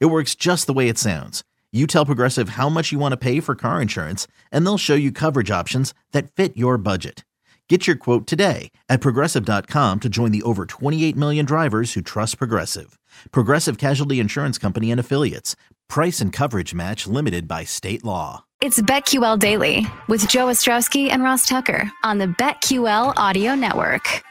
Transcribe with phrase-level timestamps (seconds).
[0.00, 1.42] It works just the way it sounds.
[1.72, 4.94] You tell Progressive how much you want to pay for car insurance, and they'll show
[4.94, 7.24] you coverage options that fit your budget.
[7.68, 12.36] Get your quote today at progressive.com to join the over 28 million drivers who trust
[12.36, 12.98] Progressive.
[13.30, 15.56] Progressive Casualty Insurance Company and Affiliates.
[15.88, 18.44] Price and coverage match limited by state law.
[18.60, 24.22] It's BetQL Daily with Joe Ostrowski and Ross Tucker on the BetQL Audio Network.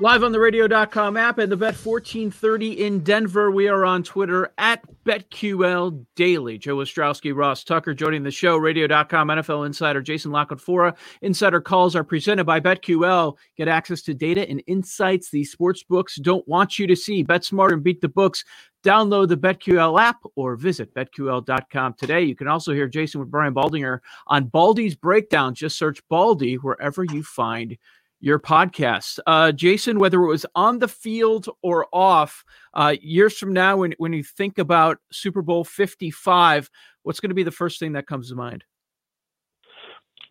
[0.00, 3.50] Live on the radio.com app and the Bet 1430 in Denver.
[3.50, 6.56] We are on Twitter at BetQL Daily.
[6.56, 8.58] Joe Ostrowski, Ross Tucker joining the show.
[8.58, 10.96] Radio.com NFL insider Jason La Canfora.
[11.22, 13.36] Insider calls are presented by BetQL.
[13.56, 17.24] Get access to data and insights the sports books don't want you to see.
[17.24, 18.44] Bet smart and beat the books.
[18.84, 22.22] Download the BetQL app or visit betql.com today.
[22.22, 25.56] You can also hear Jason with Brian Baldinger on Baldy's Breakdown.
[25.56, 27.76] Just search Baldy wherever you find
[28.20, 29.18] your podcast.
[29.26, 32.44] Uh, Jason, whether it was on the field or off,
[32.74, 36.70] uh, years from now, when, when you think about Super Bowl 55,
[37.02, 38.64] what's going to be the first thing that comes to mind?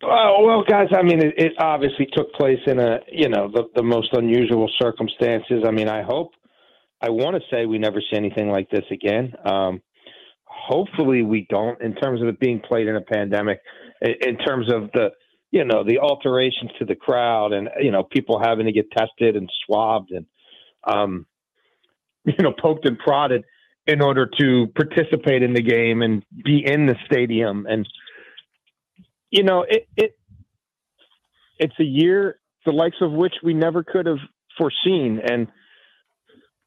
[0.02, 3.64] Uh, well, guys, I mean, it, it, obviously took place in a, you know, the,
[3.74, 5.64] the most unusual circumstances.
[5.66, 6.32] I mean, I hope,
[7.02, 9.32] I want to say we never see anything like this again.
[9.44, 9.82] Um,
[10.44, 13.60] hopefully we don't in terms of it being played in a pandemic,
[14.02, 15.10] in, in terms of the,
[15.50, 19.36] you know the alterations to the crowd and you know people having to get tested
[19.36, 20.26] and swabbed and
[20.84, 21.26] um,
[22.24, 23.44] you know poked and prodded
[23.86, 27.66] in order to participate in the game and be in the stadium.
[27.68, 27.88] And
[29.30, 30.18] you know it, it
[31.58, 34.18] it's a year the likes of which we never could have
[34.56, 35.20] foreseen.
[35.24, 35.48] And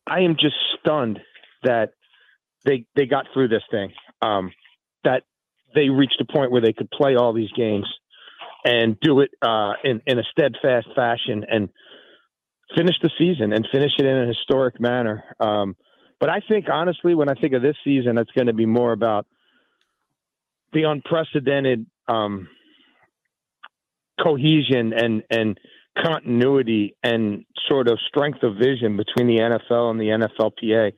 [0.07, 1.19] i am just stunned
[1.63, 1.93] that
[2.65, 4.51] they they got through this thing um,
[5.03, 5.23] that
[5.75, 7.85] they reached a point where they could play all these games
[8.63, 11.69] and do it uh, in in a steadfast fashion and
[12.75, 15.23] finish the season and finish it in a historic manner.
[15.39, 15.75] Um,
[16.19, 18.91] but I think honestly, when I think of this season, it's going to be more
[18.91, 19.25] about
[20.73, 22.47] the unprecedented um,
[24.21, 25.59] cohesion and and
[25.97, 30.93] continuity and sort of strength of vision between the NFL and the NFLPA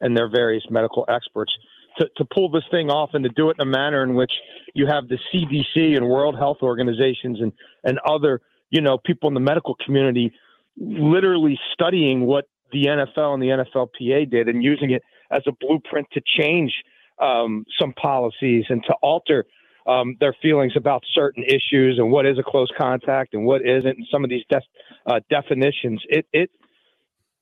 [0.00, 1.52] and their various medical experts
[1.98, 4.32] to, to pull this thing off and to do it in a manner in which
[4.74, 7.52] you have the CDC and World Health Organizations and,
[7.84, 10.32] and other, you know, people in the medical community
[10.76, 16.06] literally studying what the NFL and the NFLPA did and using it as a blueprint
[16.12, 16.72] to change
[17.20, 19.44] um, some policies and to alter
[19.86, 23.96] um, their feelings about certain issues and what is a close contact and what isn't,
[23.96, 24.60] and some of these de-
[25.06, 26.02] uh, definitions.
[26.08, 26.50] It, it,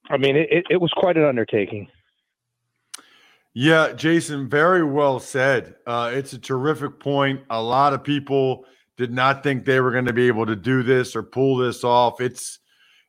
[0.08, 1.88] I mean, it, it was quite an undertaking.
[3.58, 5.76] Yeah, Jason, very well said.
[5.86, 7.40] Uh, it's a terrific point.
[7.48, 8.66] A lot of people
[8.98, 11.82] did not think they were going to be able to do this or pull this
[11.82, 12.20] off.
[12.20, 12.58] It's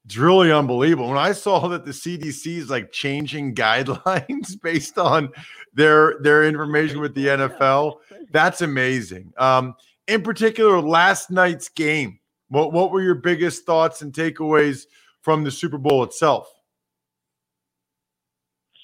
[0.05, 1.09] it's really unbelievable.
[1.09, 5.33] When I saw that the CDC is like changing guidelines based on
[5.73, 7.95] their their information with the NFL,
[8.31, 9.33] that's amazing.
[9.37, 9.75] Um,
[10.07, 12.19] in particular, last night's game.
[12.47, 14.85] What what were your biggest thoughts and takeaways
[15.19, 16.49] from the Super Bowl itself?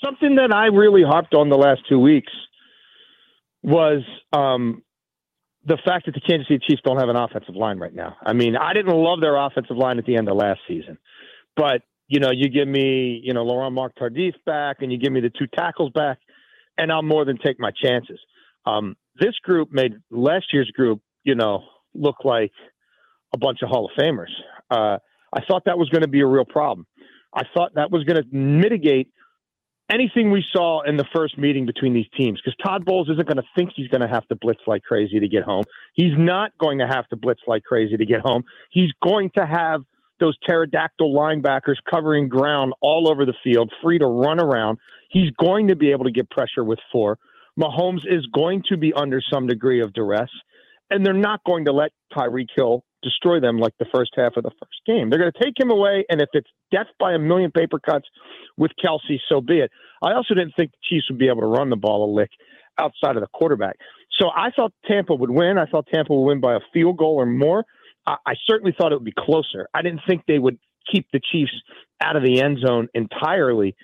[0.04, 2.32] Something that I really harped on the last two weeks
[3.62, 4.02] was
[4.34, 4.84] um,
[5.66, 8.18] the fact that the Kansas City Chiefs don't have an offensive line right now.
[8.26, 10.98] I mean, I didn't love their offensive line at the end of last season,
[11.56, 15.12] but you know, you give me you know Laurent Mark Tardif back, and you give
[15.12, 16.20] me the two tackles back,
[16.78, 18.20] and I'll more than take my chances.
[18.66, 21.64] Um, this group made last year's group, you know,
[21.94, 22.52] look like
[23.34, 24.32] a bunch of Hall of Famers.
[24.70, 24.98] Uh,
[25.34, 26.86] I thought that was going to be a real problem.
[27.34, 29.10] I thought that was going to mitigate
[29.94, 33.38] anything we saw in the first meeting between these teams because Todd Bowles isn't going
[33.38, 35.64] to think he's going to have to blitz like crazy to get home.
[35.94, 38.44] He's not going to have to blitz like crazy to get home.
[38.72, 39.82] He's going to have
[40.20, 44.78] those pterodactyl linebackers covering ground all over the field, free to run around.
[45.10, 47.18] He's going to be able to get pressure with four.
[47.60, 50.30] Mahomes is going to be under some degree of duress,
[50.90, 54.44] and they're not going to let Tyreek Hill destroy them like the first half of
[54.44, 55.10] the first game.
[55.10, 58.08] They're going to take him away, and if it's death by a million paper cuts
[58.58, 59.72] with Kelce, so be it.
[60.02, 62.32] I also didn't think the Chiefs would be able to run the ball a lick
[62.80, 63.78] outside of the quarterback.
[64.20, 65.58] So I thought Tampa would win.
[65.58, 67.66] I thought Tampa would win by a field goal or more.
[68.06, 69.68] I, I certainly thought it would be closer.
[69.74, 70.58] I didn't think they would
[70.92, 71.54] keep the Chiefs
[72.02, 73.76] out of the end zone entirely.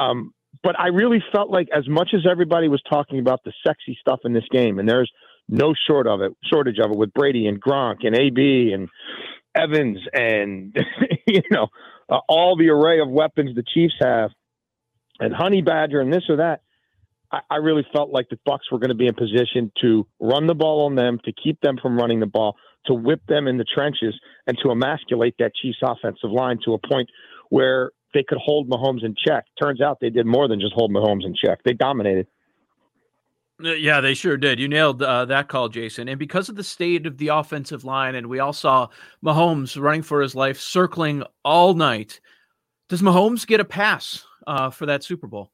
[0.00, 0.32] Um,
[0.62, 4.20] but I really felt like as much as everybody was talking about the sexy stuff
[4.24, 5.10] in this game, and there's
[5.48, 8.88] no short of it, shortage of it with Brady and Gronk and AB and
[9.54, 10.76] Evans and
[11.26, 11.68] you know
[12.08, 14.30] uh, all the array of weapons the Chiefs have,
[15.18, 16.60] and Honey Badger and this or that.
[17.32, 20.46] I, I really felt like the Bucs were going to be in position to run
[20.46, 22.56] the ball on them, to keep them from running the ball,
[22.86, 24.14] to whip them in the trenches,
[24.46, 27.08] and to emasculate that Chiefs offensive line to a point
[27.48, 29.44] where they could hold Mahomes in check.
[29.60, 31.60] Turns out they did more than just hold Mahomes in check.
[31.64, 32.28] They dominated.
[33.64, 34.60] Uh, yeah, they sure did.
[34.60, 36.08] You nailed uh, that call, Jason.
[36.08, 38.88] And because of the state of the offensive line, and we all saw
[39.24, 42.20] Mahomes running for his life, circling all night,
[42.88, 45.50] does Mahomes get a pass uh, for that Super Bowl?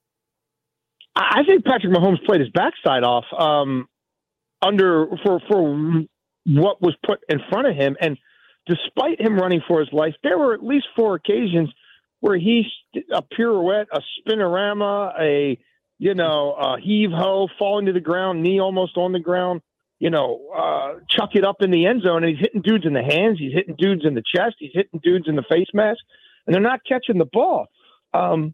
[1.15, 3.87] I think Patrick Mahomes played his backside off um,
[4.63, 6.05] under for for
[6.47, 8.19] what was put in front of him, and
[8.67, 11.71] despite him running for his life, there were at least four occasions
[12.21, 12.65] where he
[13.13, 15.59] a pirouette, a spinorama, a
[16.03, 19.61] you know, a heave ho, falling to the ground, knee almost on the ground,
[20.01, 22.93] you know, uh, chuck it up in the end zone, and he's hitting dudes in
[22.93, 26.01] the hands, he's hitting dudes in the chest, he's hitting dudes in the face mask,
[26.45, 27.69] and they're not catching the ball.
[28.13, 28.53] Um,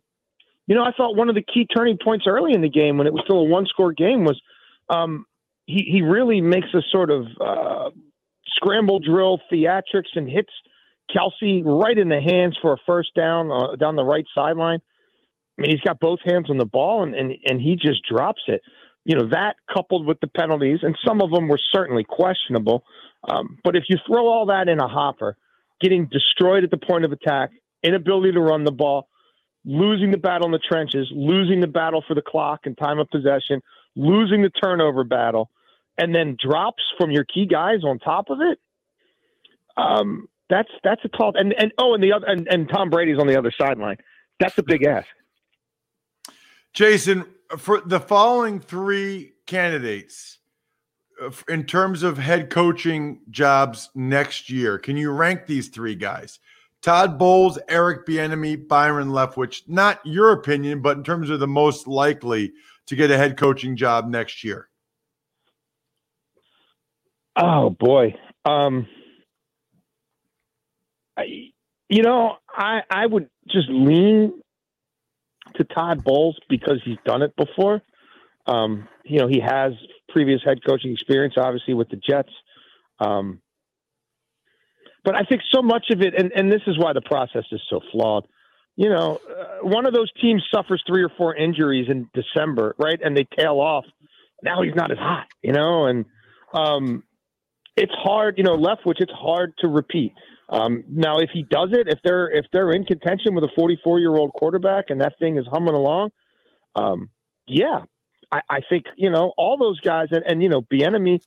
[0.67, 3.07] you know, I thought one of the key turning points early in the game when
[3.07, 4.39] it was still a one score game was
[4.91, 5.25] um,
[5.65, 7.89] he, he really makes a sort of uh,
[8.57, 10.53] scramble drill theatrics and hits
[11.17, 14.81] Kelce right in the hands for a first down uh, down the right sideline.
[15.59, 18.43] I mean, he's got both hands on the ball and, and, and he just drops
[18.47, 18.63] it.
[19.05, 22.85] You know, that coupled with the penalties, and some of them were certainly questionable.
[23.29, 25.37] Um, but if you throw all that in a hopper,
[25.81, 27.51] getting destroyed at the point of attack,
[27.83, 29.09] inability to run the ball,
[29.65, 33.09] losing the battle in the trenches, losing the battle for the clock and time of
[33.09, 33.63] possession,
[33.97, 35.51] losing the turnover battle,
[35.97, 38.59] and then drops from your key guys on top of it.
[39.77, 43.19] Um, that's that's a tall and and oh and the other and, and Tom Brady's
[43.19, 43.97] on the other sideline.
[44.41, 45.07] That's a big ask.
[46.73, 47.25] Jason,
[47.57, 50.39] for the following three candidates
[51.23, 56.39] uh, in terms of head coaching jobs next year, can you rank these three guys?
[56.81, 59.69] Todd Bowles, Eric Bieniemy, Byron Leftwich.
[59.69, 62.53] Not your opinion, but in terms of the most likely
[62.87, 64.69] to get a head coaching job next year.
[67.37, 68.87] Oh boy, um,
[71.17, 71.51] I,
[71.89, 74.41] you know, I I would just lean
[75.57, 77.83] to Todd Bowles because he's done it before.
[78.47, 79.73] Um, you know, he has
[80.09, 82.33] previous head coaching experience, obviously with the Jets.
[82.99, 83.41] Um,
[85.05, 87.61] but I think so much of it, and, and this is why the process is
[87.71, 88.27] so flawed.
[88.77, 92.99] You know, uh, one of those teams suffers three or four injuries in December, right?
[93.03, 93.85] And they tail off.
[94.43, 96.05] Now he's not as hot, you know, and
[96.55, 97.03] um,
[97.77, 100.13] it's hard, you know, Leftwich, it's hard to repeat.
[100.49, 104.01] Um, now, if he does it, if they're if they're in contention with a 44
[104.01, 106.11] year old quarterback and that thing is humming along,
[106.75, 107.11] um,
[107.47, 107.83] yeah,
[108.33, 111.21] I, I, think you know all those guys and, and you know Bieniemy.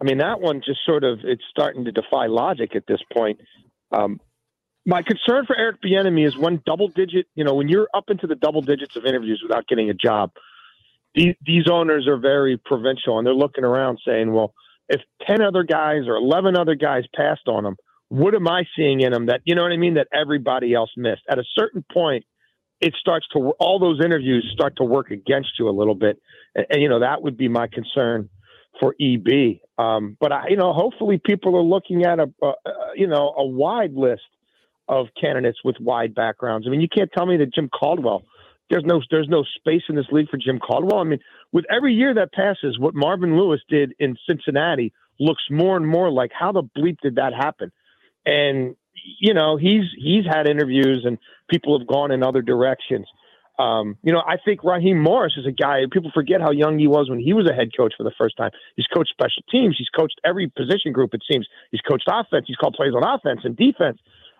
[0.00, 3.40] I mean, that one just sort of it's starting to defy logic at this point.
[3.92, 4.20] Um,
[4.86, 8.26] my concern for Eric Bieniemy is when double digit, you know, when you're up into
[8.26, 10.30] the double digits of interviews without getting a job,
[11.14, 14.54] these, these owners are very provincial and they're looking around saying, well,
[14.88, 17.76] if 10 other guys or 11 other guys passed on him,
[18.10, 20.90] what am I seeing in him that you know what I mean that everybody else
[20.96, 21.22] missed?
[21.28, 22.24] At a certain point,
[22.80, 26.18] it starts to all those interviews start to work against you a little bit,
[26.54, 28.28] and, and you know that would be my concern
[28.80, 29.60] for EB.
[29.78, 32.28] Um, but I, you know, hopefully people are looking at a,
[32.96, 34.22] you know a wide list
[34.88, 36.66] of candidates with wide backgrounds.
[36.66, 38.24] I mean, you can't tell me that Jim Caldwell.
[38.70, 40.98] There's no there's no space in this league for Jim Caldwell.
[40.98, 41.20] I mean,
[41.52, 46.10] with every year that passes, what Marvin Lewis did in Cincinnati looks more and more
[46.10, 47.70] like how the bleep did that happen?
[48.26, 48.76] And
[49.18, 53.06] you know he's he's had interviews and people have gone in other directions.
[53.58, 55.80] Um, you know, I think Raheem Morris is a guy.
[55.92, 58.38] People forget how young he was when he was a head coach for the first
[58.38, 58.50] time.
[58.74, 59.76] He's coached special teams.
[59.76, 61.12] He's coached every position group.
[61.12, 62.46] It seems he's coached offense.
[62.46, 63.98] He's called plays on offense and defense.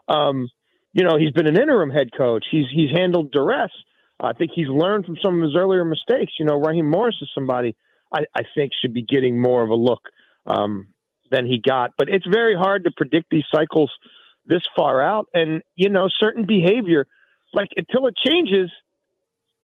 [0.09, 0.49] Um,
[0.95, 2.47] you know, he's been an interim head coach.
[2.51, 3.71] He's he's handled duress.
[4.19, 6.33] I think he's learned from some of his earlier mistakes.
[6.39, 7.77] You know, Raheem Morris is somebody
[8.13, 10.03] I, I think should be getting more of a look.
[10.47, 10.89] Um,
[11.31, 11.93] than he got.
[11.97, 13.91] But it's very hard to predict these cycles
[14.47, 15.27] this far out.
[15.35, 17.07] And, you know, certain behavior,
[17.53, 18.71] like until it changes,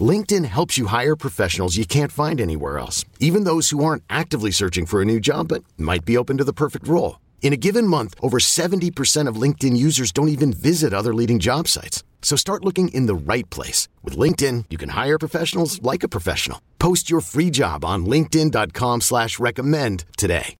[0.00, 4.50] LinkedIn helps you hire professionals you can't find anywhere else, even those who aren't actively
[4.50, 7.20] searching for a new job but might be open to the perfect role.
[7.42, 11.68] In a given month, over 70% of LinkedIn users don't even visit other leading job
[11.68, 12.02] sites.
[12.22, 13.86] So start looking in the right place.
[14.02, 16.60] With LinkedIn, you can hire professionals like a professional.
[16.80, 20.56] Post your free job on linkedin.com slash recommend today.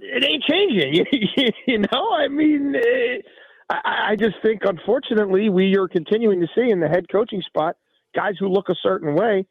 [0.00, 1.04] It ain't changing.
[1.66, 3.18] you know, I mean, eh,
[3.68, 7.76] I, I just think, unfortunately, we are continuing to see in the head coaching spot–
[8.18, 9.46] guys who look a certain way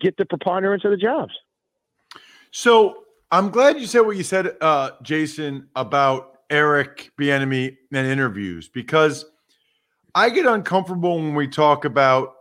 [0.00, 1.32] get the preponderance of the jobs.
[2.50, 8.68] So I'm glad you said what you said, uh, Jason, about Eric Bieniemy and interviews
[8.68, 9.24] because
[10.14, 12.34] I get uncomfortable when we talk about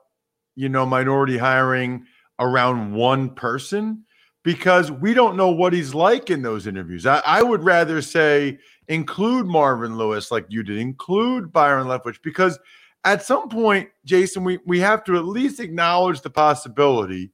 [0.56, 2.06] you know minority hiring
[2.40, 4.04] around one person
[4.44, 7.06] because we don't know what he's like in those interviews.
[7.06, 8.58] I, I would rather say
[8.88, 12.58] include Marvin Lewis like you did, include Byron Leftwich because
[13.04, 17.32] at some point, Jason, we, we have to at least acknowledge the possibility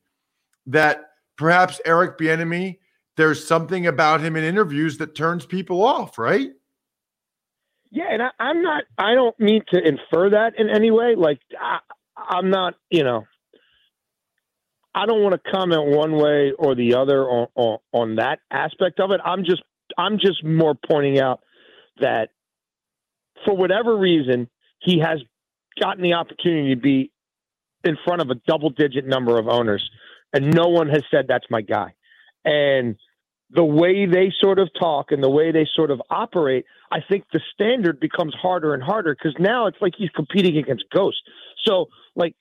[0.68, 2.80] that perhaps Eric Bieniemy,
[3.18, 6.52] there's something about him in interviews that turns people off, right?
[7.92, 8.84] Yeah, and I, am not.
[8.98, 11.14] I don't mean to infer that in any way.
[11.16, 11.78] Like I,
[12.18, 12.74] I'm not.
[12.90, 13.26] You know,
[14.96, 19.00] I don't want to comment one way or the other on, on on that aspect
[19.00, 19.22] of it.
[19.24, 19.62] I'm just.
[19.96, 21.42] I'm just more pointing out
[22.00, 22.30] that
[23.46, 25.20] for whatever reason, he has
[25.80, 27.12] gotten the opportunity to be
[27.84, 29.90] in front of a double digit number of owners,
[30.32, 31.94] and no one has said that's my guy.
[32.46, 32.96] And
[33.50, 37.26] the way they sort of talk and the way they sort of operate, I think
[37.32, 41.22] the standard becomes harder and harder because now it's like he's competing against ghosts.
[41.66, 42.36] So, like,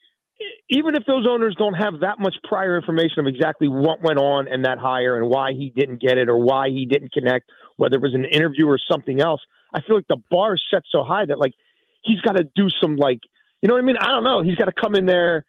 [0.68, 4.48] even if those owners don't have that much prior information of exactly what went on
[4.48, 7.96] in that hire and why he didn't get it or why he didn't connect, whether
[7.96, 9.40] it was an interview or something else,
[9.74, 11.54] I feel like the bar is set so high that like
[12.02, 13.21] he's got to do some like
[13.62, 13.97] you know what I mean?
[13.99, 14.42] I don't know.
[14.42, 15.44] He's got to come in there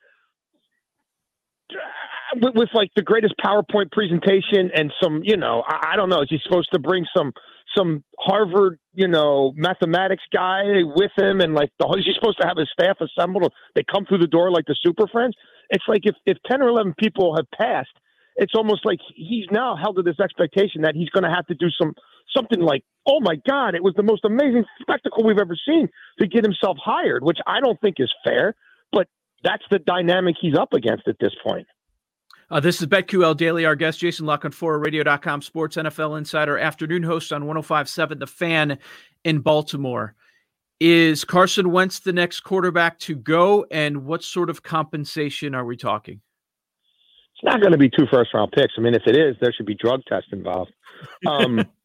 [2.36, 6.22] with, with, like the greatest PowerPoint presentation and some, you know, I, I don't know.
[6.22, 7.34] Is he supposed to bring some
[7.76, 12.48] some Harvard, you know, mathematics guy with him, and like the is he supposed to
[12.48, 13.52] have his staff assembled?
[13.76, 15.36] They come through the door like the Super Friends.
[15.70, 17.98] It's like if if ten or eleven people have passed,
[18.36, 21.56] it's almost like he's now held to this expectation that he's going to have to
[21.56, 21.94] do some
[22.36, 26.28] something like, oh my God, it was the most amazing spectacle we've ever seen to
[26.28, 28.56] get himself hired, which I don't think is fair,
[28.92, 29.08] but
[29.44, 31.68] that's the dynamic he's up against at this point.
[32.50, 33.66] Uh, this is BetQL Daily.
[33.66, 38.78] Our guest, Jason La Canfora, Radio.com sports NFL insider, afternoon host on 1057 The Fan
[39.24, 40.16] in Baltimore.
[40.80, 43.66] Is Carson Wentz the next quarterback to go?
[43.72, 46.22] And what sort of compensation are we talking?
[47.36, 48.74] It's not going to be two first round picks.
[48.78, 50.72] I mean, if it is, there should be drug tests involved.
[51.26, 51.66] Um,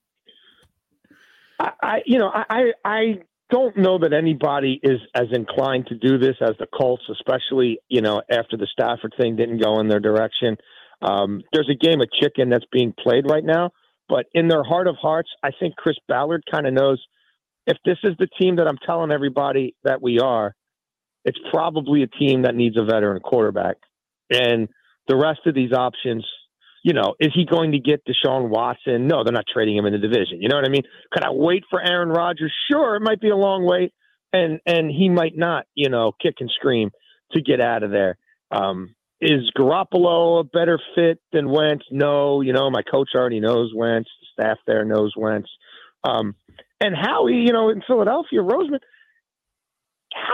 [1.58, 3.18] I, I you know, I, I
[3.50, 8.00] don't know that anybody is as inclined to do this as the Colts, especially you
[8.00, 10.56] know after the Stafford thing didn't go in their direction.
[11.00, 13.70] Um, there's a game of chicken that's being played right now,
[14.08, 17.00] but in their heart of hearts, I think Chris Ballard kind of knows
[17.66, 20.54] if this is the team that I'm telling everybody that we are,
[21.24, 23.76] it's probably a team that needs a veteran quarterback,
[24.30, 24.68] and
[25.06, 26.26] the rest of these options
[26.82, 29.06] you know, is he going to get Deshaun Watson?
[29.06, 30.40] No, they're not trading him in the division.
[30.40, 30.84] You know what I mean?
[31.12, 32.52] Could I wait for Aaron Rodgers?
[32.70, 33.92] Sure, it might be a long wait,
[34.32, 36.90] and and he might not, you know, kick and scream
[37.32, 38.16] to get out of there.
[38.50, 41.84] Um, is Garoppolo a better fit than Wentz?
[41.90, 44.08] No, you know, my coach already knows Wentz.
[44.20, 45.50] The staff there knows Wentz.
[46.04, 46.36] Um,
[46.80, 48.78] and Howie, you know, in Philadelphia, Roseman,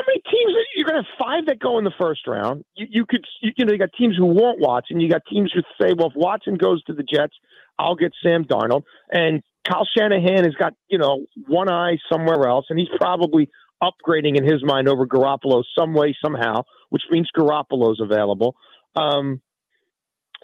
[0.06, 2.64] many teams you're going to have five that go in the first round?
[2.74, 5.00] You, you could, you, you, know, you got teams who want Watson.
[5.00, 7.34] You got teams who say, well, if Watson goes to the Jets,
[7.78, 8.84] I'll get Sam Darnold.
[9.10, 13.48] And Kyle Shanahan has got, you know, one eye somewhere else, and he's probably
[13.82, 18.54] upgrading in his mind over Garoppolo some way, somehow, which means Garoppolo's available.
[18.96, 19.40] Um,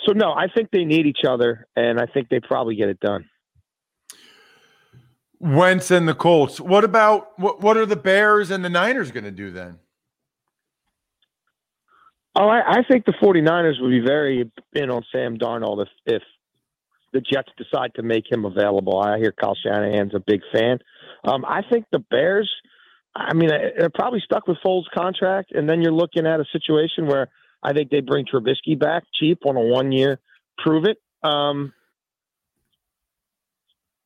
[0.07, 3.01] so no, I think they need each other, and I think they probably get it
[3.01, 3.27] done.
[5.41, 6.61] Wentz and the Colts.
[6.61, 7.61] What about what?
[7.61, 9.79] What are the Bears and the Niners going to do then?
[12.37, 16.23] Oh, I, I, think the 49ers would be very in on Sam Darnold if if
[17.13, 19.01] the Jets decide to make him available.
[19.01, 20.79] I hear Kyle Shanahan's a big fan.
[21.25, 22.51] Um, I think the Bears.
[23.17, 27.07] I mean, they're probably stuck with Foles' contract, and then you're looking at a situation
[27.07, 27.29] where
[27.61, 30.21] I think they bring Trubisky back cheap on a one-year
[30.59, 30.99] prove it.
[31.23, 31.73] Um,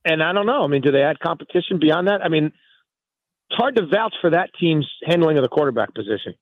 [0.05, 0.65] and I don't know.
[0.65, 2.23] I mean, do they add competition beyond that?
[2.23, 6.35] I mean, it's hard to vouch for that team's handling of the quarterback position.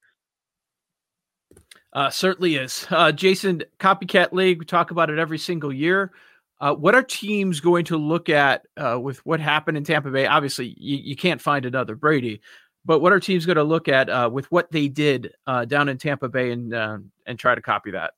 [1.93, 2.87] Uh, certainly is.
[2.91, 6.13] Uh, Jason, copycat league, we talk about it every single year.
[6.61, 10.27] Uh, what are teams going to look at uh, with what happened in Tampa Bay?
[10.27, 12.41] Obviously, you, you, can't find another Brady,
[12.85, 15.89] but what are teams going to look at uh, with what they did uh, down
[15.89, 18.15] in Tampa Bay and and try to copy that?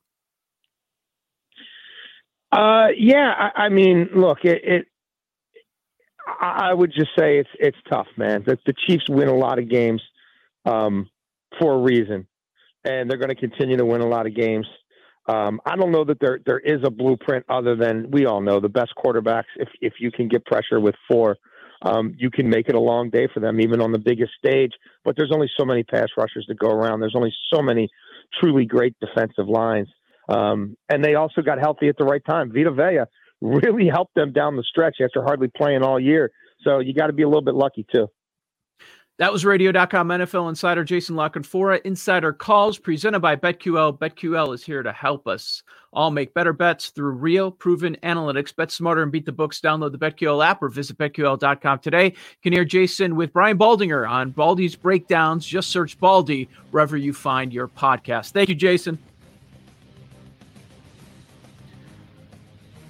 [2.97, 4.87] yeah, I, I, mean, look, it, it
[6.27, 8.45] I would just say it's it's tough, man.
[8.47, 10.03] The, the Chiefs win a lot of games
[10.65, 11.09] um,
[11.61, 12.27] for a reason,
[12.85, 14.67] and they're going to continue to win a lot of games.
[15.27, 18.61] Um, I don't know that there there is a blueprint other than we all know
[18.61, 19.45] the best quarterbacks.
[19.57, 21.37] If if you can get pressure with four,
[21.83, 24.73] um, you can make it a long day for them, even on the biggest stage.
[25.05, 27.01] But there's only so many pass rushers to go around.
[27.01, 27.89] There's only so many
[28.41, 29.89] truly great defensive lines,
[30.29, 32.53] um, and they also got healthy at the right time.
[32.53, 33.05] Vita Vea
[33.45, 36.31] really helped them down the stretch after hardly playing all year.
[36.63, 38.09] So you got to be a little bit lucky too.
[39.19, 41.81] That was radio.com NFL insider Jason La Canfora.
[41.83, 43.97] Insider calls presented by BetQL.
[43.97, 48.57] BetQL is here to help us all make better bets through real proven analytics.
[48.57, 49.61] Bet smarter and beat the books.
[49.61, 52.07] Download the BetQL app or visit BetQL.com today.
[52.07, 55.47] You can hear Jason with Brian Baldinger on Baldy's Breakdowns.
[55.47, 58.33] Just search Baldy wherever you find your podcast.
[58.33, 58.99] Thank you, Jason.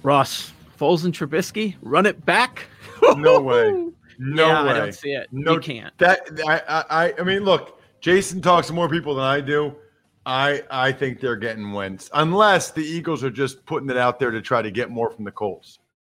[0.05, 2.67] Ross, Foles and Trubisky, run it back.
[3.17, 3.81] no way.
[4.17, 4.69] No yeah, way.
[4.69, 5.27] I don't see it.
[5.33, 5.97] No, you can't.
[5.97, 9.75] That I, I I mean, look, Jason talks to more people than I do.
[10.25, 14.31] I I think they're getting Wentz unless the Eagles are just putting it out there
[14.31, 15.79] to try to get more from the Colts.